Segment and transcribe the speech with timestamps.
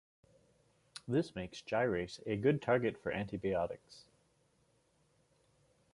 [1.07, 4.05] This makes gyrase a good target for antibiotics.